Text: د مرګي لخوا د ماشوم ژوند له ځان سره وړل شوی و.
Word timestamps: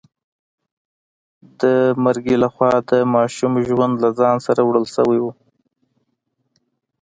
د 1.61 1.61
مرګي 2.03 2.35
لخوا 2.43 2.73
د 2.89 2.91
ماشوم 3.13 3.53
ژوند 3.67 3.93
له 4.03 4.09
ځان 4.19 4.35
سره 4.45 4.61
وړل 4.63 4.85
شوی 4.95 5.19
و. 5.21 5.25